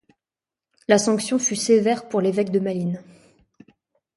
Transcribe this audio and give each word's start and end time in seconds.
La 0.87 0.97
sanction 0.97 1.37
fût 1.37 1.55
sévère 1.55 2.09
pour 2.09 2.21
l'évêque 2.21 2.49
de 2.49 2.57
Malines. 2.57 3.03